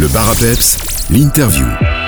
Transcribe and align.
Le 0.00 0.08
bar 0.08 0.34
l'interview. 1.10 1.99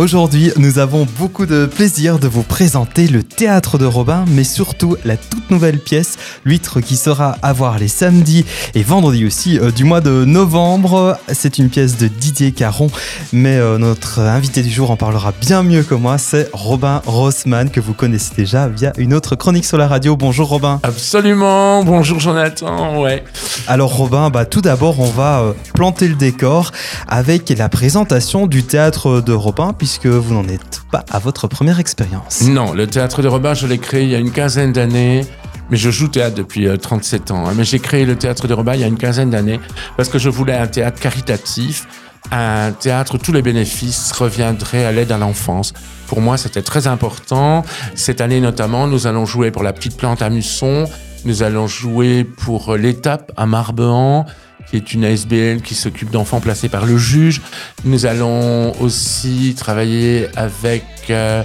Aujourd'hui, 0.00 0.50
nous 0.56 0.78
avons 0.78 1.06
beaucoup 1.18 1.44
de 1.44 1.66
plaisir 1.66 2.18
de 2.18 2.26
vous 2.26 2.42
présenter 2.42 3.06
le 3.06 3.22
théâtre 3.22 3.76
de 3.76 3.84
Robin, 3.84 4.24
mais 4.28 4.44
surtout 4.44 4.96
la 5.04 5.18
toute 5.18 5.50
nouvelle 5.50 5.78
pièce, 5.78 6.16
L'huître, 6.46 6.80
qui 6.80 6.96
sera 6.96 7.36
à 7.42 7.52
voir 7.52 7.78
les 7.78 7.86
samedis 7.86 8.46
et 8.74 8.82
vendredis 8.82 9.26
aussi 9.26 9.58
euh, 9.58 9.70
du 9.70 9.84
mois 9.84 10.00
de 10.00 10.24
novembre. 10.24 11.18
C'est 11.30 11.58
une 11.58 11.68
pièce 11.68 11.98
de 11.98 12.08
Didier 12.08 12.52
Caron, 12.52 12.86
mais 13.34 13.56
euh, 13.58 13.76
notre 13.76 14.20
invité 14.20 14.62
du 14.62 14.70
jour 14.70 14.90
en 14.90 14.96
parlera 14.96 15.34
bien 15.38 15.62
mieux 15.62 15.82
que 15.82 15.94
moi. 15.94 16.16
C'est 16.16 16.48
Robin 16.54 17.02
Rossmann, 17.04 17.68
que 17.68 17.80
vous 17.80 17.92
connaissez 17.92 18.32
déjà 18.34 18.68
via 18.68 18.94
une 18.96 19.12
autre 19.12 19.36
chronique 19.36 19.66
sur 19.66 19.76
la 19.76 19.86
radio. 19.86 20.16
Bonjour 20.16 20.48
Robin. 20.48 20.80
Absolument, 20.82 21.84
bonjour 21.84 22.20
Jonathan, 22.20 23.02
ouais. 23.02 23.22
Alors 23.66 23.94
Robin, 23.94 24.30
bah, 24.30 24.46
tout 24.46 24.62
d'abord, 24.62 24.98
on 24.98 25.10
va 25.10 25.40
euh, 25.40 25.52
planter 25.74 26.08
le 26.08 26.14
décor 26.14 26.72
avec 27.06 27.50
la 27.50 27.68
présentation 27.68 28.46
du 28.46 28.62
théâtre 28.62 29.20
de 29.20 29.34
Robin, 29.34 29.74
puisque 29.76 29.89
vous 30.04 30.34
n'en 30.34 30.46
êtes 30.48 30.82
pas 30.90 31.04
à 31.10 31.18
votre 31.18 31.46
première 31.48 31.78
expérience. 31.80 32.42
Non, 32.42 32.72
le 32.72 32.86
théâtre 32.86 33.22
de 33.22 33.28
Robin, 33.28 33.54
je 33.54 33.66
l'ai 33.66 33.78
créé 33.78 34.04
il 34.04 34.10
y 34.10 34.14
a 34.14 34.18
une 34.18 34.32
quinzaine 34.32 34.72
d'années. 34.72 35.26
Mais 35.70 35.76
je 35.76 35.90
joue 35.90 36.08
théâtre 36.08 36.34
depuis 36.34 36.66
37 36.76 37.30
ans. 37.30 37.46
hein. 37.46 37.52
Mais 37.56 37.62
j'ai 37.64 37.78
créé 37.78 38.04
le 38.04 38.16
théâtre 38.16 38.48
de 38.48 38.54
Robin 38.54 38.74
il 38.74 38.80
y 38.80 38.84
a 38.84 38.88
une 38.88 38.98
quinzaine 38.98 39.30
d'années 39.30 39.60
parce 39.96 40.08
que 40.08 40.18
je 40.18 40.28
voulais 40.28 40.56
un 40.56 40.66
théâtre 40.66 40.98
caritatif, 41.00 41.86
un 42.32 42.72
théâtre 42.72 43.14
où 43.14 43.18
tous 43.18 43.30
les 43.32 43.40
bénéfices 43.42 44.10
reviendraient 44.10 44.84
à 44.84 44.90
l'aide 44.90 45.12
à 45.12 45.18
l'enfance. 45.18 45.72
Pour 46.08 46.20
moi, 46.20 46.36
c'était 46.38 46.62
très 46.62 46.88
important. 46.88 47.64
Cette 47.94 48.20
année 48.20 48.40
notamment, 48.40 48.88
nous 48.88 49.06
allons 49.06 49.26
jouer 49.26 49.52
pour 49.52 49.62
la 49.62 49.72
petite 49.72 49.96
plante 49.96 50.22
à 50.22 50.30
Musson. 50.30 50.86
Nous 51.24 51.44
allons 51.44 51.68
jouer 51.68 52.24
pour 52.24 52.74
l'étape 52.76 53.30
à 53.36 53.46
Marbehan 53.46 54.26
qui 54.68 54.76
est 54.76 54.92
une 54.92 55.04
ASBL 55.04 55.62
qui 55.62 55.74
s'occupe 55.74 56.10
d'enfants 56.10 56.40
placés 56.40 56.68
par 56.68 56.86
le 56.86 56.98
juge. 56.98 57.40
Nous 57.84 58.06
allons 58.06 58.72
aussi 58.80 59.54
travailler 59.56 60.28
avec... 60.36 60.84
euh, 61.10 61.42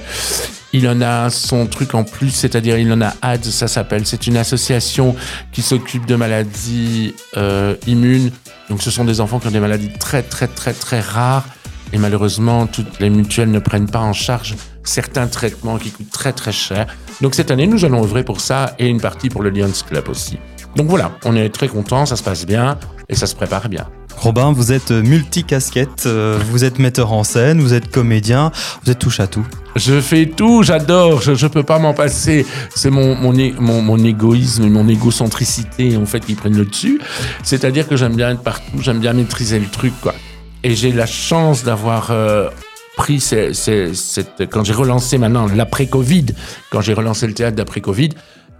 il 0.73 0.89
en 0.89 0.99
a 0.99 1.30
son 1.30 1.67
truc 1.67 1.95
en 1.95 2.03
plus, 2.03 2.31
c'est-à-dire 2.31 2.77
il 2.77 2.91
en 2.91 3.02
a 3.02 3.13
ADS, 3.21 3.43
ça 3.49 3.69
s'appelle. 3.69 4.05
C'est 4.05 4.27
une 4.27 4.36
association 4.36 5.16
qui 5.53 5.61
s'occupe 5.61 6.05
de 6.05 6.16
maladies 6.16 7.13
euh, 7.38 7.75
immunes. 7.88 8.31
Donc 8.69 8.81
ce 8.81 8.91
sont 8.91 9.05
des 9.05 9.21
enfants 9.21 9.39
qui 9.39 9.47
ont 9.47 9.52
des 9.52 9.61
maladies 9.61 9.91
très 9.97 10.21
très 10.21 10.47
très 10.47 10.73
très 10.73 10.99
rares. 10.99 11.45
Et 11.93 11.97
malheureusement, 11.97 12.67
toutes 12.67 12.99
les 12.99 13.09
mutuelles 13.09 13.52
ne 13.52 13.59
prennent 13.59 13.89
pas 13.89 14.02
en 14.02 14.11
charge 14.11 14.55
certains 14.83 15.27
traitements 15.27 15.77
qui 15.77 15.91
coûtent 15.91 16.11
très 16.11 16.33
très 16.33 16.52
cher. 16.52 16.88
Donc 17.21 17.36
cette 17.36 17.52
année, 17.52 17.67
nous 17.67 17.86
allons 17.86 18.03
œuvrer 18.03 18.23
pour 18.23 18.41
ça 18.41 18.75
et 18.80 18.88
une 18.88 19.02
partie 19.02 19.30
pour 19.30 19.41
le 19.43 19.49
Lions 19.49 19.71
Club 19.88 20.09
aussi. 20.09 20.38
Donc 20.75 20.87
voilà, 20.87 21.11
on 21.23 21.35
est 21.35 21.49
très 21.49 21.67
contents, 21.67 22.05
ça 22.05 22.15
se 22.15 22.23
passe 22.23 22.45
bien 22.45 22.77
et 23.09 23.15
ça 23.15 23.27
se 23.27 23.35
prépare 23.35 23.69
bien. 23.69 23.87
Robin, 24.17 24.53
vous 24.53 24.71
êtes 24.71 24.91
multicasquette, 24.91 26.05
euh, 26.05 26.39
vous 26.49 26.63
êtes 26.63 26.79
metteur 26.79 27.11
en 27.11 27.23
scène, 27.23 27.59
vous 27.59 27.73
êtes 27.73 27.91
comédien, 27.91 28.51
vous 28.83 28.91
êtes 28.91 28.99
touche 28.99 29.19
à 29.19 29.27
tout. 29.27 29.45
Je 29.75 29.99
fais 29.99 30.25
tout, 30.25 30.63
j'adore, 30.63 31.21
je, 31.21 31.35
je 31.35 31.47
peux 31.47 31.63
pas 31.63 31.79
m'en 31.79 31.93
passer. 31.93 32.45
C'est 32.73 32.89
mon, 32.89 33.15
mon, 33.15 33.33
mon, 33.59 33.81
mon 33.81 33.97
égoïsme, 34.03 34.69
mon 34.69 34.87
égocentricité 34.87 35.97
en 35.97 36.05
fait 36.05 36.21
qui 36.21 36.33
prennent 36.35 36.55
le 36.57 36.65
dessus. 36.65 36.99
C'est-à-dire 37.43 37.87
que 37.87 37.97
j'aime 37.97 38.15
bien 38.15 38.31
être 38.31 38.41
partout, 38.41 38.79
j'aime 38.81 38.99
bien 38.99 39.13
maîtriser 39.13 39.59
le 39.59 39.67
truc 39.67 39.93
quoi. 40.01 40.15
Et 40.63 40.75
j'ai 40.75 40.91
la 40.93 41.05
chance 41.05 41.63
d'avoir 41.63 42.11
euh, 42.11 42.49
pris 42.95 43.19
ces- 43.19 43.53
ces- 43.53 43.93
cette 43.93 44.49
quand 44.49 44.63
j'ai 44.63 44.73
relancé 44.73 45.17
maintenant 45.17 45.47
l'après-Covid, 45.53 46.27
quand 46.71 46.79
j'ai 46.81 46.93
relancé 46.93 47.27
le 47.27 47.33
théâtre 47.33 47.57
d'après-Covid. 47.57 48.09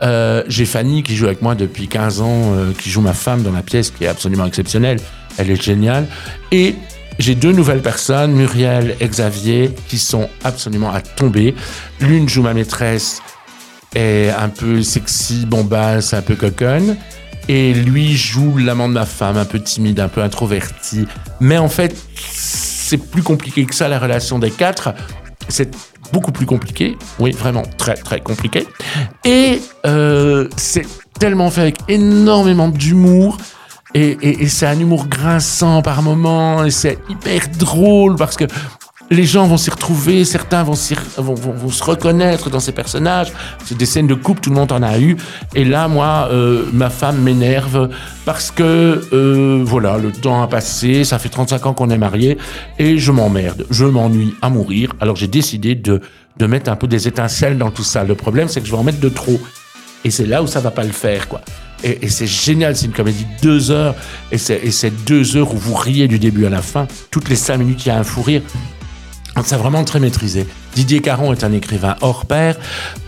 Euh, 0.02 0.44
j'ai 0.48 0.66
Fanny 0.66 1.04
qui 1.04 1.16
joue 1.16 1.26
avec 1.26 1.42
moi 1.42 1.56
depuis 1.56 1.88
15 1.88 2.22
ans, 2.22 2.54
euh, 2.54 2.72
qui 2.78 2.90
joue 2.90 3.02
ma 3.02 3.14
femme 3.14 3.44
dans 3.44 3.52
la 3.52 3.62
pièce, 3.62 3.92
qui 3.92 4.04
est 4.04 4.08
absolument 4.08 4.46
exceptionnelle. 4.46 5.00
Elle 5.38 5.50
est 5.52 5.62
géniale. 5.62 6.08
Et 6.52 6.76
j'ai 7.20 7.36
deux 7.36 7.52
nouvelles 7.52 7.82
personnes, 7.82 8.34
Muriel 8.34 8.96
et 9.00 9.08
Xavier, 9.08 9.72
qui 9.88 9.98
sont 9.98 10.30
absolument 10.44 10.92
à 10.92 11.02
tomber. 11.02 11.56
L'une 12.02 12.28
joue 12.28 12.42
ma 12.42 12.54
maîtresse, 12.54 13.22
est 13.96 14.30
un 14.30 14.50
peu 14.50 14.84
sexy, 14.84 15.45
bombasse, 15.45 16.14
un 16.14 16.22
peu 16.22 16.36
coconne. 16.36 16.98
Et 17.48 17.73
lui 17.73 18.16
joue 18.16 18.58
l'amant 18.58 18.89
de 18.89 18.94
ma 18.94 19.05
femme, 19.05 19.38
un 19.38 19.45
peu 19.45 19.60
timide, 19.60 20.00
un 20.00 20.10
peu 20.10 20.22
introverti. 20.22 21.08
Mais 21.39 21.58
en 21.58 21.70
fait, 21.70 21.95
c'est 22.16 22.98
plus 22.98 23.23
compliqué 23.23 23.66
que 23.66 23.76
ça, 23.76 23.88
la 23.88 24.00
relation 24.00 24.39
des 24.39 24.52
quatre. 24.52 24.94
C'est 25.48 25.76
beaucoup 26.11 26.32
plus 26.32 26.45
compliqué. 26.45 26.98
Oui, 27.20 27.32
vraiment 27.32 27.64
très, 27.77 27.95
très 27.95 28.20
compliqué. 28.20 28.67
Et 29.23 29.61
euh, 29.86 30.48
c'est 30.58 30.86
tellement 31.20 31.49
fait 31.49 31.61
avec 31.61 31.77
énormément 31.88 32.70
d'humour. 32.70 33.38
Et, 33.93 34.17
et- 34.21 34.43
et 34.43 34.48
c'est 34.49 34.66
un 34.66 34.77
humour 34.77 35.08
grinçant 35.08 35.82
par 35.82 36.02
moments, 36.02 36.66
et 36.66 36.71
c'est 36.71 36.98
hyper 37.10 37.48
drôle 37.58 38.17
parce 38.17 38.36
que 38.36 38.43
les 39.11 39.23
gens 39.23 39.45
vont 39.48 39.58
s'y 39.58 39.70
retrouver, 39.70 40.26
certains 40.26 40.64
vont, 40.64 40.73
vont, 41.17 41.33
vont- 41.36 41.52
vont 41.54 41.70
se 41.70 41.83
reconnaître 41.83 42.49
dans 42.49 42.60
ces 42.60 42.71
personnages. 42.71 43.32
C'est 43.64 43.77
des 43.77 43.86
scènes 43.86 44.08
de 44.08 44.16
couple, 44.16 44.42
tout 44.42 44.49
le 44.49 44.55
monde 44.55 44.71
en 44.71 44.82
a 44.82 44.98
eu. 44.99 45.16
Et 45.54 45.64
là, 45.64 45.88
moi, 45.88 46.30
euh, 46.32 46.66
ma 46.73 46.89
femme 46.89 47.21
m'énerve 47.21 47.89
parce 48.26 48.49
que, 48.52 49.02
euh, 49.14 49.61
voilà, 49.64 49.98
le 49.98 50.11
temps 50.11 50.42
a 50.42 50.48
passé, 50.48 51.04
ça 51.04 51.20
fait 51.20 51.30
35 51.30 51.66
ans 51.67 51.73
qu'on 51.73 51.89
est 51.92 51.98
mariés, 51.98 52.38
et 52.80 52.98
je 52.98 53.11
m'emmerde, 53.11 53.66
je 53.70 53.86
m'ennuie 53.86 54.33
à 54.42 54.49
mourir. 54.49 54.93
Alors 54.99 55.16
j'ai 55.16 55.27
décidé 55.27 55.76
de, 55.76 56.02
de 56.37 56.45
mettre 56.48 56.72
un 56.72 56.76
peu 56.76 56.87
des 56.87 57.08
étincelles 57.08 57.58
dans 57.60 57.70
tout 57.72 57.83
ça. 57.83 58.04
Le 58.04 58.16
problème, 58.16 58.48
c'est 58.48 58.60
que 58.61 58.66
je 58.66 58.72
vais 58.72 58.77
en 58.77 58.83
mettre 58.83 58.99
de 58.99 59.10
trop. 59.10 59.39
Et 60.04 60.11
c'est 60.11 60.26
là 60.26 60.42
où 60.43 60.48
ça 60.48 60.60
va 60.60 60.72
pas 60.72 60.83
le 60.83 60.92
faire, 60.92 61.27
quoi. 61.27 61.42
Et, 61.83 62.05
et 62.05 62.10
c'est 62.10 62.26
génial, 62.27 62.76
c'est 62.76 62.86
une 62.87 62.92
comédie 62.93 63.26
de 63.26 63.42
deux 63.48 63.70
heures, 63.72 63.93
et 64.32 64.37
c'est 64.37 65.05
deux 65.05 65.36
heures 65.37 65.54
où 65.54 65.58
vous 65.58 65.76
riez 65.76 66.08
du 66.08 66.17
début 66.20 66.45
à 66.45 66.49
la 66.49 66.61
fin. 66.64 66.87
Toutes 67.11 67.30
les 67.30 67.36
cinq 67.36 67.58
minutes, 67.58 67.86
il 67.86 67.89
y 67.89 67.92
a 67.92 67.98
un 67.99 68.04
fou 68.04 68.22
rire. 68.23 68.42
C'est 69.44 69.58
vraiment 69.58 69.84
très 69.84 70.00
maîtrisé. 70.00 70.48
Didier 70.76 71.02
Caron 71.02 71.32
est 71.34 71.44
un 71.44 71.52
écrivain 71.52 71.96
hors 72.02 72.26
pair. 72.26 72.56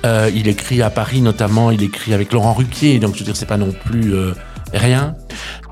Euh, 0.05 0.29
il 0.35 0.47
écrit 0.47 0.81
à 0.81 0.89
Paris 0.89 1.21
notamment, 1.21 1.71
il 1.71 1.81
écrit 1.83 2.13
avec 2.13 2.33
Laurent 2.33 2.53
Ruquier, 2.53 2.99
donc 2.99 3.13
je 3.13 3.19
veux 3.19 3.25
dire, 3.25 3.35
c'est 3.35 3.45
pas 3.47 3.57
non 3.57 3.71
plus 3.85 4.13
euh, 4.13 4.33
rien. 4.73 5.15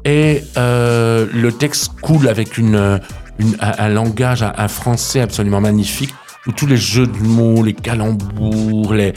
Et 0.06 0.44
euh, 0.58 1.28
le 1.34 1.52
texte 1.52 1.92
coule 2.02 2.28
avec 2.30 2.58
une, 2.58 3.00
une- 3.38 3.58
un, 3.60 3.74
un 3.86 3.90
langage, 3.90 4.44
un, 4.44 4.54
un 4.58 4.68
français 4.68 5.20
absolument 5.22 5.62
magnifique, 5.62 6.14
où 6.48 6.52
tous 6.52 6.68
les 6.68 6.78
jeux 6.78 7.08
de 7.08 7.18
mots, 7.18 7.62
les 7.64 7.74
calembours, 7.74 8.94
les, 8.94 9.14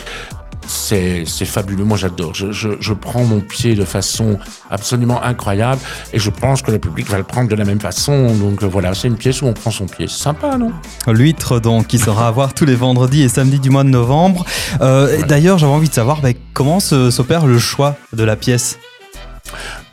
c'est 0.68 1.24
fabuleux. 1.44 1.84
Moi, 1.84 1.96
j'adore. 1.96 2.34
Je, 2.34 2.52
je, 2.52 2.68
je 2.78 2.92
prends 2.92 3.24
mon 3.24 3.40
pied 3.40 3.74
de 3.74 3.84
façon 3.84 4.38
absolument 4.70 5.22
incroyable 5.22 5.80
et 6.12 6.18
je 6.18 6.30
pense 6.30 6.62
que 6.62 6.70
le 6.70 6.78
public 6.78 7.08
va 7.08 7.18
le 7.18 7.24
prendre 7.24 7.48
de 7.48 7.54
la 7.54 7.64
même 7.64 7.80
façon. 7.80 8.36
Donc 8.36 8.62
euh, 8.62 8.66
voilà, 8.66 8.94
c'est 8.94 9.08
une 9.08 9.16
pièce 9.16 9.42
où 9.42 9.46
on 9.46 9.52
prend 9.54 9.70
son 9.70 9.86
pied. 9.86 10.06
C'est 10.08 10.22
sympa, 10.22 10.56
non? 10.56 10.72
L'huître, 11.06 11.60
donc, 11.60 11.86
qui 11.86 11.98
sera 11.98 12.28
à 12.28 12.30
voir 12.30 12.54
tous 12.54 12.64
les 12.66 12.74
vendredis 12.74 13.22
et 13.22 13.28
samedis 13.28 13.60
du 13.60 13.70
mois 13.70 13.84
de 13.84 13.88
novembre. 13.88 14.44
Euh, 14.80 15.22
D'ailleurs, 15.26 15.58
j'avais 15.58 15.72
envie 15.72 15.88
de 15.88 15.94
savoir 15.94 16.20
bah, 16.20 16.30
comment 16.52 16.80
s'opère 16.80 17.46
le 17.46 17.58
choix 17.58 17.96
de 18.12 18.24
la 18.24 18.36
pièce? 18.36 18.78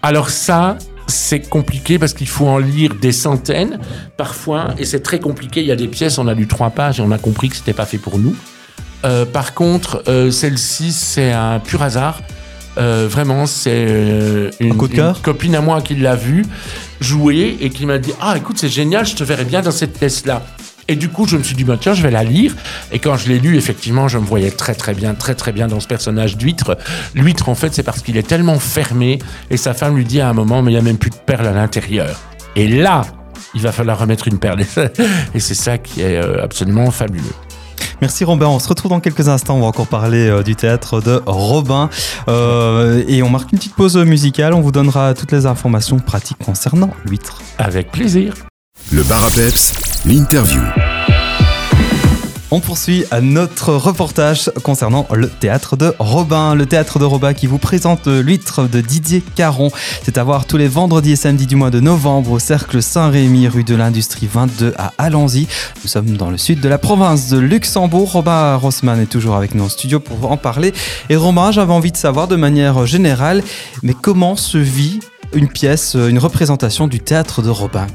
Alors 0.02 0.30
ça, 0.30 0.78
c'est 1.08 1.47
compliqué 1.50 1.97
parce 1.97 2.14
qu'il 2.14 2.28
faut 2.28 2.47
en 2.47 2.58
lire 2.58 2.96
des 3.00 3.12
centaines 3.12 3.80
parfois 4.18 4.74
et 4.78 4.85
c'est 4.85 5.02
très 5.02 5.19
compliqué. 5.19 5.62
Il 5.62 5.68
y 5.68 5.72
a 5.72 5.75
des 5.75 5.88
pièces, 5.88 6.18
on 6.18 6.28
a 6.28 6.34
lu 6.34 6.47
trois 6.47 6.72
pages 6.72 7.00
et 7.00 7.03
on 7.03 7.12
a 7.12 7.18
compris 7.18 7.50
que 7.50 7.56
c'était 7.56 7.74
pas 7.74 7.85
fait 7.85 7.97
pour 7.97 8.19
nous. 8.19 8.35
Euh, 9.04 9.26
par 9.26 9.54
contre, 9.54 10.04
euh, 10.08 10.32
celle-ci, 10.32 10.92
c'est 10.92 11.32
un 11.32 11.60
pur 11.60 11.82
hasard. 11.82 12.22
Euh, 12.78 13.08
vraiment, 13.10 13.46
c'est 13.46 13.86
euh, 13.88 14.52
une, 14.60 14.68
une 14.68 15.14
copine 15.22 15.56
à 15.56 15.62
moi 15.62 15.82
qui 15.82 15.96
l'a 15.96 16.16
vu 16.16 16.46
jouer 17.00 17.58
et 17.62 17.70
qui 17.70 17.86
m'a 17.86 17.98
dit 17.98 18.14
Ah, 18.20 18.36
écoute, 18.38 18.58
c'est 18.60 18.70
génial, 18.70 19.06
je 19.06 19.16
te 19.16 19.24
verrais 19.24 19.46
bien 19.46 19.62
dans 19.62 19.72
cette 19.72 19.98
pièce-là. 19.98 20.42
Et 20.88 20.96
du 20.96 21.10
coup, 21.10 21.26
je 21.28 21.36
me 21.36 21.42
suis 21.42 21.56
dit, 21.56 21.64
bah, 21.64 21.78
tiens, 21.80 21.96
je 21.96 22.04
vais 22.04 22.12
la 22.12 22.24
lire. 22.24 22.54
Et 22.92 23.00
quand 23.00 23.18
je 23.18 23.28
l'ai 23.28 23.40
lu, 23.40 23.58
effectivement, 23.58 24.08
je 24.08 24.20
me 24.20 24.26
voyais 24.26 24.52
très, 24.52 24.76
très 24.76 24.94
bien, 24.94 25.16
très, 25.16 25.34
très 25.34 25.52
bien 25.52 25.68
dans 25.68 25.80
ce 25.80 25.88
personnage 25.88 26.38
d'huître. 26.38 26.78
L'huître, 27.16 27.50
en 27.50 27.56
fait, 27.56 27.74
c'est 27.74 27.82
parce 27.82 28.02
qu'il 28.04 28.18
est 28.18 28.28
tellement 28.28 28.60
fermé 28.60 29.18
et 29.50 29.58
sa 29.58 29.74
femme 29.74 29.96
lui 29.96 30.06
dit 30.06 30.22
à 30.22 30.30
un 30.30 30.34
moment, 30.34 30.62
mais 30.62 30.72
il 30.72 30.76
n'y 30.76 30.80
a 30.80 30.84
même 30.84 31.00
plus 31.00 31.10
de 31.10 31.16
perles 31.16 31.48
à 31.48 31.54
l'intérieur. 31.54 32.20
Et 32.56 32.68
là, 32.68 33.02
il 33.56 33.62
va 33.62 33.72
falloir 33.72 33.98
remettre 33.98 34.28
une 34.28 34.38
perle. 34.38 34.62
Et 35.34 35.40
c'est 35.40 35.56
ça 35.56 35.78
qui 35.78 36.02
est 36.02 36.18
euh, 36.18 36.44
absolument 36.44 36.91
fabuleux. 36.91 37.24
Merci 38.02 38.24
Robin, 38.24 38.47
on 38.47 38.59
se 38.59 38.68
retrouve 38.68 38.92
dans 38.92 39.00
quelques 39.00 39.28
instants, 39.28 39.56
on 39.56 39.62
va 39.62 39.68
encore 39.68 39.88
parler 39.88 40.28
euh, 40.28 40.44
du 40.44 40.56
théâtre 40.56 41.02
de 41.02 41.22
Robin. 41.26 41.90
Euh, 42.28 43.03
et 43.08 43.24
on 43.24 43.30
marque 43.30 43.52
une 43.52 43.58
petite 43.58 43.76
pause 43.76 43.97
musicale, 43.97 44.53
on 44.53 44.62
vous 44.62 44.72
donnera 44.72 45.14
toutes 45.14 45.32
les 45.32 45.46
informations 45.46 46.00
pratiques 46.00 46.38
concernant 46.44 46.92
l'huître. 47.06 47.42
Avec 47.58 47.92
plaisir. 47.92 48.34
Le 48.92 49.03
bar 49.03 49.24
à 49.24 49.30
peps, 49.30 50.03
l'interview. 50.06 50.62
On 52.52 52.59
poursuit 52.59 53.06
notre 53.24 53.74
reportage 53.74 54.52
concernant 54.62 55.08
le 55.12 55.30
théâtre 55.30 55.76
de 55.76 55.96
Robin. 55.97 56.53
Le 56.53 56.68
théâtre 56.68 57.00
de 57.00 57.03
Robin 57.03 57.34
qui 57.34 57.47
vous 57.47 57.58
présente 57.58 58.06
l'huître 58.06 58.70
de 58.70 58.82
Didier 58.82 59.24
Caron. 59.36 59.72
C'est 60.03 60.20
à 60.20 60.24
voir 60.24 60.46
tous 60.46 60.58
les 60.58 60.68
vendredis 60.68 61.14
et 61.14 61.16
samedis 61.16 61.47
du 61.47 61.56
mois 61.56 61.72
de 61.72 61.80
novembre 61.80 62.32
au 62.32 62.40
Cercle 62.40 62.84
Saint-Rémy, 62.84 63.47
rue 63.47 63.64
de 63.64 63.74
l'Industrie 63.74 64.30
22 64.32 64.76
à 64.78 64.94
Alanzy. 65.00 65.47
Nous 65.84 65.90
sommes 65.90 66.18
dans 66.18 66.30
le 66.30 66.38
sud 66.38 66.59
de 66.59 66.70
la 66.70 66.78
province 66.78 67.30
de 67.30 67.40
Luxembourg. 67.40 68.12
Robin 68.12 68.56
Rossmann 68.58 69.02
est 69.02 69.08
toujours 69.08 69.36
avec 69.36 69.56
nous 69.56 69.64
en 69.64 69.70
studio 69.70 70.00
pour 70.00 70.32
en 70.32 70.38
parler. 70.38 70.72
Et 71.09 71.16
Robin, 71.16 71.52
j'avais 71.52 71.74
envie 71.74 71.91
de 71.91 71.98
savoir 71.98 72.28
de 72.28 72.36
manière 72.36 72.86
générale, 72.86 73.44
mais 73.82 73.96
comment 74.00 74.36
se 74.36 74.59
vit 74.59 75.00
une 75.34 75.48
pièce, 75.48 75.96
une 75.96 76.20
représentation 76.20 76.88
du 76.88 77.00
théâtre 77.00 77.41
de 77.41 77.50
Robin? 77.50 77.88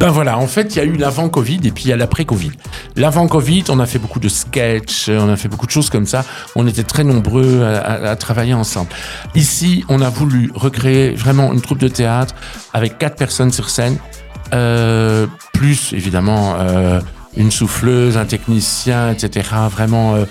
Ben 0.00 0.08
voilà, 0.08 0.38
en 0.38 0.46
fait, 0.46 0.74
il 0.74 0.78
y 0.78 0.80
a 0.80 0.84
eu 0.84 0.96
l'avant 0.96 1.28
Covid 1.28 1.60
et 1.62 1.70
puis 1.70 1.84
il 1.84 1.88
y 1.88 1.92
a 1.92 1.96
l'après 1.96 2.24
Covid. 2.24 2.52
L'avant 3.00 3.26
Covid, 3.28 3.64
on 3.70 3.80
a 3.80 3.86
fait 3.86 3.98
beaucoup 3.98 4.20
de 4.20 4.28
sketchs, 4.28 5.08
on 5.08 5.30
a 5.30 5.36
fait 5.36 5.48
beaucoup 5.48 5.64
de 5.64 5.70
choses 5.70 5.88
comme 5.88 6.04
ça. 6.04 6.22
On 6.54 6.66
était 6.66 6.82
très 6.82 7.02
nombreux 7.02 7.64
à, 7.64 8.14
travailler 8.16 8.52
ensemble. 8.52 8.90
Ici, 9.34 9.86
on 9.88 10.02
a 10.02 10.10
voulu 10.10 10.52
recréer 10.54 11.12
vraiment 11.12 11.50
une 11.54 11.62
troupe 11.62 11.78
de 11.78 11.88
théâtre 11.88 12.34
avec 12.74 12.98
quatre 12.98 13.16
personnes 13.16 13.52
sur 13.52 13.70
scène, 13.70 13.96
euh, 14.52 15.26
plus 15.54 15.94
évidemment 15.94 16.56
euh, 16.58 17.00
une 17.38 17.50
souffleuse, 17.50 18.18
un 18.18 18.26
technicien, 18.26 19.12
etc. 19.12 19.48
Vraiment 19.70 20.16
euh, 20.16 20.26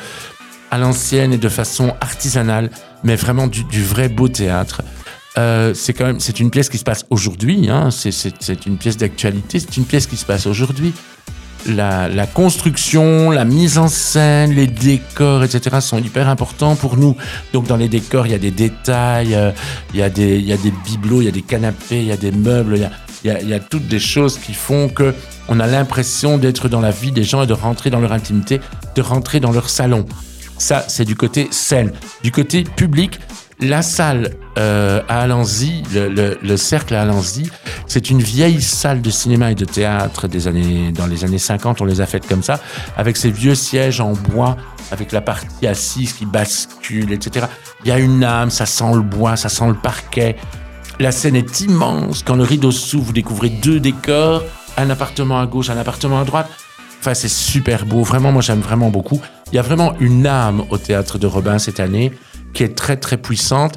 à 0.69 0.77
l'ancienne 0.77 1.33
et 1.33 1.39
de 1.39 1.50
façon 1.50 1.95
artisanale, 2.01 2.69
mais 3.04 3.16
vraiment 3.16 3.48
du, 3.48 3.83
vrai 3.83 4.10
beau 4.10 4.27
théâtre. 4.27 4.83
Euh, 5.39 5.74
c'est 5.74 5.94
quand 5.94 6.06
même 6.06 6.19
c'est 6.19 6.39
une 6.39 6.51
pièce 6.51 6.69
qui 6.69 6.77
se 6.77 6.83
passe 6.83 7.07
aujourd'hui. 7.10 7.68
Hein, 7.68 7.89
c'est 7.89 8.66
une 8.68 8.77
pièce 8.77 8.98
d'actualité. 8.98 9.60
C'est 9.60 9.77
une 9.77 9.86
pièce 9.86 10.06
qui 10.06 10.18
se 10.18 10.25
passe 10.25 10.45
aujourd'hui. 10.45 10.94
La, 11.67 12.07
la 12.07 12.25
construction, 12.25 13.31
la 13.31 13.44
mise 13.44 13.77
en 13.77 13.89
scène, 13.89 14.51
les 14.53 14.65
décors, 14.65 15.44
etc. 15.44 15.77
sont 15.81 15.97
hyper 15.97 16.29
importants 16.29 16.75
pour 16.75 16.95
nous. 16.97 17.15
Donc 17.53 17.67
dans 17.67 17.75
les 17.75 17.89
décors, 17.89 18.27
il 18.27 18.31
y 18.31 18.35
a 18.35 18.39
des 18.39 18.51
détails, 18.51 19.35
euh, 19.35 19.51
il 19.94 20.00
y 20.00 20.03
a 20.03 20.09
des 20.09 20.38
il 20.38 20.45
y 20.45 20.53
a 20.53 20.57
des 20.57 20.71
bibelots, 20.85 21.21
il 21.21 21.25
y 21.25 21.27
a 21.27 21.31
des 21.31 21.41
canapés, 21.41 22.00
il 22.00 22.06
y 22.06 22.11
a 22.11 22.17
des 22.17 22.31
meubles, 22.31 22.75
il 22.77 22.81
y 22.81 22.85
a 22.85 22.91
il 23.23 23.27
y 23.27 23.31
a, 23.31 23.41
il 23.41 23.50
y 23.50 23.53
a 23.53 23.59
toutes 23.59 23.88
des 23.88 24.00
choses 24.00 24.38
qui 24.38 24.53
font 24.53 24.88
que 24.88 25.13
on 25.50 25.59
a 25.59 25.67
l'impression 25.67 26.38
d'être 26.38 26.69
dans 26.69 26.79
la 26.79 26.91
vie 26.91 27.11
des 27.11 27.23
gens 27.23 27.44
et 27.44 27.47
de 27.47 27.53
rentrer 27.53 27.89
dans 27.89 28.00
leur 28.00 28.13
intimité, 28.13 28.61
de 28.95 29.01
rentrer 29.01 29.39
dans 29.39 29.51
leur 29.51 29.69
salon. 29.69 30.06
Ça, 30.57 30.85
c'est 30.88 31.06
du 31.06 31.15
côté 31.15 31.47
scène. 31.51 31.91
Du 32.23 32.31
côté 32.31 32.63
public, 32.63 33.19
la 33.59 33.81
salle 33.81 34.31
euh, 34.59 35.01
à 35.07 35.21
Alanzy, 35.21 35.83
le, 35.94 36.09
le- 36.09 36.38
le 36.41 36.57
cercle 36.57 36.94
à 36.95 37.01
Alanzy, 37.03 37.50
c'est 37.88 38.09
une 38.09 38.21
vieille 38.21 38.61
salle 38.61 39.01
de 39.01 39.09
cinéma 39.09 39.51
et 39.51 39.56
de 39.56 39.65
théâtre 39.65 40.27
des 40.27 40.47
années, 40.47 40.91
dans 40.91 41.07
les 41.07 41.23
années 41.23 41.39
50, 41.39 41.81
on 41.81 41.85
les 41.85 42.01
a 42.01 42.06
faites 42.06 42.27
comme 42.27 42.44
ça, 42.44 42.59
avec 42.97 43.15
ces 43.17 43.31
vieux 43.31 43.56
sièges 43.56 44.01
en 44.01 44.11
bois, 44.13 44.57
avec 44.91 45.11
la 45.11 45.21
partie 45.21 45.65
assise 45.67 46.13
qui 46.13 46.25
bascule, 46.25 47.11
etc. 47.13 47.45
Il 47.85 47.89
y 47.89 47.91
a 47.91 48.00
une 48.00 48.23
âme, 48.23 48.50
ça 48.50 48.65
sent 48.65 48.91
le 48.94 49.01
bois, 49.01 49.35
ça 49.38 49.50
sent 49.50 49.67
le 49.67 49.75
parquet. 49.75 50.35
La 51.00 51.11
scène 51.13 51.35
est 51.38 51.61
immense. 51.61 52.23
Quand 52.23 52.35
le 52.35 52.44
rideau 52.44 52.71
s'ouvre, 52.71 53.06
vous 53.06 53.13
découvrez 53.13 53.50
deux 53.50 53.79
décors, 53.79 54.44
un 54.77 54.89
appartement 54.89 55.39
à 55.39 55.45
gauche, 55.45 55.69
un 55.69 55.77
appartement 55.77 56.19
à 56.19 56.25
droite. 56.25 56.50
Enfin, 57.00 57.13
c'est 57.13 57.29
super 57.29 57.85
beau. 57.85 58.03
Vraiment, 58.03 58.33
moi, 58.33 58.41
j'aime 58.41 58.59
vraiment 58.59 58.89
beaucoup. 58.89 59.21
Il 59.51 59.56
y 59.56 59.59
a 59.59 59.61
vraiment 59.61 59.94
une 60.01 60.27
âme 60.27 60.63
au 60.69 60.77
théâtre 60.77 61.17
de 61.17 61.27
Robin 61.27 61.57
cette 61.57 61.79
année 61.79 62.11
qui 62.53 62.63
est 62.63 62.75
très, 62.75 62.97
très 62.97 63.15
puissante. 63.15 63.75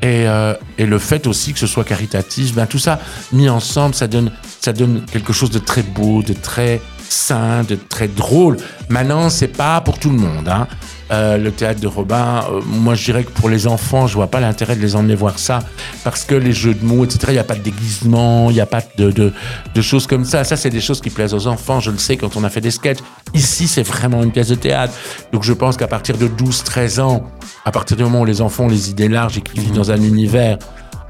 Et, 0.00 0.28
euh, 0.28 0.54
et 0.78 0.86
le 0.86 0.98
fait 0.98 1.26
aussi 1.26 1.52
que 1.52 1.58
ce 1.58 1.66
soit 1.66 1.84
caritatif, 1.84 2.54
ben, 2.54 2.66
tout 2.66 2.78
ça 2.78 3.00
mis 3.32 3.48
ensemble, 3.48 3.94
ça 3.94 4.06
donne, 4.06 4.30
ça 4.60 4.72
donne 4.72 5.04
quelque 5.06 5.32
chose 5.32 5.50
de 5.50 5.58
très 5.58 5.82
beau, 5.82 6.22
de 6.22 6.34
très 6.34 6.80
sain, 7.08 7.62
de 7.62 7.76
très 7.76 8.08
drôle. 8.08 8.56
Maintenant, 8.88 9.30
c'est 9.30 9.48
pas 9.48 9.80
pour 9.80 9.98
tout 9.98 10.10
le 10.10 10.18
monde. 10.18 10.48
Hein. 10.48 10.66
Euh, 11.10 11.38
le 11.38 11.50
théâtre 11.52 11.80
de 11.80 11.86
Robin, 11.86 12.44
euh, 12.50 12.60
moi 12.66 12.94
je 12.94 13.02
dirais 13.04 13.24
que 13.24 13.30
pour 13.30 13.48
les 13.48 13.66
enfants, 13.66 14.06
je 14.06 14.12
vois 14.14 14.26
pas 14.26 14.40
l'intérêt 14.40 14.76
de 14.76 14.82
les 14.82 14.94
emmener 14.94 15.14
voir 15.14 15.38
ça 15.38 15.60
parce 16.04 16.24
que 16.26 16.34
les 16.34 16.52
jeux 16.52 16.74
de 16.74 16.84
mots, 16.84 17.02
etc. 17.02 17.20
Il 17.28 17.32
n'y 17.32 17.38
a 17.38 17.44
pas 17.44 17.54
de 17.54 17.62
déguisement, 17.62 18.50
il 18.50 18.54
n'y 18.54 18.60
a 18.60 18.66
pas 18.66 18.82
de, 18.98 19.10
de, 19.10 19.32
de 19.74 19.80
choses 19.80 20.06
comme 20.06 20.26
ça. 20.26 20.44
Ça, 20.44 20.56
c'est 20.56 20.68
des 20.68 20.82
choses 20.82 21.00
qui 21.00 21.08
plaisent 21.08 21.32
aux 21.32 21.46
enfants. 21.46 21.80
Je 21.80 21.90
le 21.90 21.96
sais 21.96 22.18
quand 22.18 22.36
on 22.36 22.44
a 22.44 22.50
fait 22.50 22.60
des 22.60 22.70
sketchs. 22.70 22.98
Ici, 23.32 23.68
c'est 23.68 23.82
vraiment 23.82 24.22
une 24.22 24.32
pièce 24.32 24.48
de 24.48 24.54
théâtre. 24.54 24.92
Donc 25.32 25.44
je 25.44 25.54
pense 25.54 25.78
qu'à 25.78 25.86
partir 25.88 26.18
de 26.18 26.28
12-13 26.28 27.00
ans, 27.00 27.24
à 27.64 27.72
partir 27.72 27.96
du 27.96 28.02
moment 28.02 28.20
où 28.20 28.26
les 28.26 28.42
enfants 28.42 28.64
ont 28.64 28.68
les 28.68 28.90
idées 28.90 29.08
larges 29.08 29.38
et 29.38 29.40
qu'ils 29.40 29.62
vivent 29.62 29.74
dans 29.74 29.90
un 29.90 30.02
univers 30.02 30.58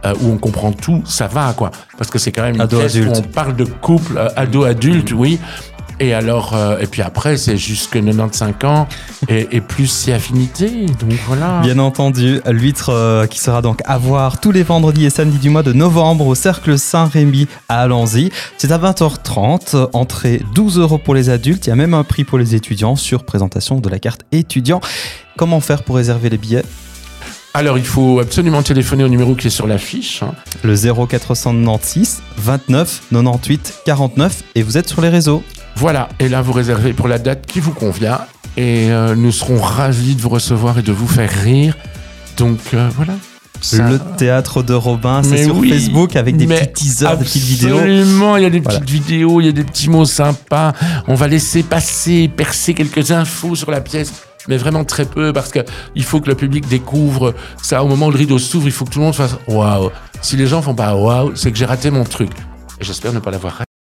euh, 0.04 0.14
où 0.20 0.30
on 0.30 0.38
comprend 0.38 0.70
tout, 0.70 1.02
ça 1.04 1.26
va 1.26 1.52
quoi. 1.56 1.72
Parce 1.96 2.08
que 2.08 2.20
c'est 2.20 2.30
quand 2.30 2.42
même 2.42 2.54
une 2.54 2.60
Ado, 2.60 2.78
pièce 2.78 2.94
adulte. 2.94 3.16
où 3.16 3.18
on 3.18 3.22
parle 3.22 3.56
de 3.56 3.64
couple, 3.64 4.16
euh, 4.16 4.28
ado-adulte, 4.36 5.10
oui. 5.10 5.40
Et 6.00 6.14
alors, 6.14 6.54
euh, 6.54 6.78
et 6.78 6.86
puis 6.86 7.02
après, 7.02 7.36
c'est 7.36 7.56
jusque 7.56 7.94
95 8.00 8.54
ans 8.64 8.86
et, 9.28 9.48
et 9.50 9.60
plus 9.60 9.88
si 9.88 10.12
affinité. 10.12 10.86
Donc 11.00 11.12
voilà. 11.26 11.60
Bien 11.60 11.78
entendu, 11.80 12.40
l'huître 12.48 12.90
euh, 12.90 13.26
qui 13.26 13.40
sera 13.40 13.62
donc 13.62 13.80
à 13.84 13.98
voir 13.98 14.40
tous 14.40 14.52
les 14.52 14.62
vendredis 14.62 15.06
et 15.06 15.10
samedis 15.10 15.38
du 15.38 15.50
mois 15.50 15.64
de 15.64 15.72
novembre 15.72 16.26
au 16.28 16.36
Cercle 16.36 16.78
Saint-Rémy 16.78 17.48
à 17.68 17.82
Alanzy. 17.82 18.30
C'est 18.58 18.70
à 18.70 18.78
20h30, 18.78 19.74
euh, 19.74 19.86
entrée 19.92 20.40
12 20.54 20.78
euros 20.78 20.98
pour 20.98 21.16
les 21.16 21.30
adultes, 21.30 21.66
il 21.66 21.70
y 21.70 21.72
a 21.72 21.76
même 21.76 21.94
un 21.94 22.04
prix 22.04 22.22
pour 22.22 22.38
les 22.38 22.54
étudiants 22.54 22.94
sur 22.94 23.24
présentation 23.24 23.80
de 23.80 23.88
la 23.88 23.98
carte 23.98 24.20
étudiant. 24.30 24.80
Comment 25.36 25.58
faire 25.60 25.82
pour 25.82 25.96
réserver 25.96 26.30
les 26.30 26.38
billets? 26.38 26.64
Alors, 27.54 27.76
il 27.76 27.84
faut 27.84 28.20
absolument 28.20 28.62
téléphoner 28.62 29.02
au 29.02 29.08
numéro 29.08 29.34
qui 29.34 29.48
est 29.48 29.50
sur 29.50 29.66
l'affiche. 29.66 30.22
hein. 30.22 30.32
Le 30.62 30.76
0496 30.76 32.22
29 32.36 33.02
98 33.10 33.80
49 33.84 34.44
et 34.54 34.62
vous 34.62 34.78
êtes 34.78 34.88
sur 34.88 35.00
les 35.00 35.08
réseaux. 35.08 35.42
Voilà, 35.78 36.08
et 36.18 36.28
là 36.28 36.42
vous 36.42 36.52
réservez 36.52 36.92
pour 36.92 37.06
la 37.06 37.18
date 37.20 37.46
qui 37.46 37.60
vous 37.60 37.70
convient 37.72 38.18
et 38.56 38.90
euh, 38.90 39.14
nous 39.14 39.30
serons 39.30 39.60
ravis 39.60 40.16
de 40.16 40.20
vous 40.20 40.28
recevoir 40.28 40.76
et 40.78 40.82
de 40.82 40.90
vous 40.90 41.06
faire 41.06 41.30
rire. 41.30 41.76
Donc 42.36 42.58
euh, 42.74 42.88
voilà. 42.96 43.12
Ça- 43.60 43.88
Le 43.88 43.98
théâtre 44.16 44.62
de 44.64 44.72
Robin, 44.74 45.22
c'est 45.22 45.44
sur 45.44 45.56
oui, 45.56 45.70
Facebook 45.70 46.16
avec 46.16 46.36
des 46.36 46.46
petits 46.48 46.72
teasers, 46.72 47.16
des 47.16 47.24
petites 47.24 47.42
vidéos. 47.44 47.76
Absolument, 47.78 48.36
il 48.36 48.42
y 48.42 48.46
a 48.46 48.50
des 48.50 48.58
Voilà. 48.60 48.80
petites 48.80 48.90
vidéos, 48.92 49.40
il 49.40 49.46
y 49.46 49.48
a 49.48 49.52
des 49.52 49.62
petits 49.64 49.88
mots 49.88 50.04
sympas. 50.04 50.72
On 51.06 51.14
va 51.14 51.28
laisser 51.28 51.62
passer, 51.62 52.28
percer 52.28 52.74
quelques 52.74 53.12
infos 53.12 53.54
sur 53.54 53.70
la 53.70 53.80
pièce, 53.80 54.12
mais 54.48 54.56
vraiment 54.56 54.84
très 54.84 55.04
peu 55.04 55.32
parce 55.32 55.50
que 55.52 55.60
il 55.94 56.02
faut 56.04 56.20
que 56.20 56.28
le 56.28 56.34
public 56.34 56.66
découvre 56.68 57.34
ça. 57.62 57.84
Au 57.84 57.88
moment 57.88 58.06
où 58.06 58.10
le 58.10 58.18
rideau 58.18 58.38
s'ouvre, 58.38 58.66
il 58.66 58.72
faut 58.72 58.84
que 58.84 58.90
tout 58.90 58.98
le 58.98 59.04
monde 59.06 59.14
fasse 59.14 59.36
waouh. 59.46 59.90
Si 60.22 60.36
les 60.36 60.48
gens 60.48 60.60
font 60.62 60.74
pas 60.74 60.94
waouh, 60.96 61.36
c'est 61.36 61.52
que 61.52 61.58
j'ai 61.58 61.66
raté 61.66 61.90
mon 61.92 62.02
truc. 62.04 62.30
Et 62.80 62.84
j'espère 62.84 63.12
ne 63.12 63.20
pas 63.20 63.30
l'avoir 63.30 63.52
raté. 63.54 63.67